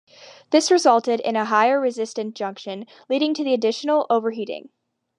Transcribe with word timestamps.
This 0.49 0.71
resulted 0.71 1.19
in 1.19 1.35
a 1.35 1.45
higher 1.45 1.79
resistance 1.79 2.33
junction, 2.33 2.87
leading 3.07 3.35
to 3.35 3.47
additional 3.53 4.07
overheating. 4.09 4.69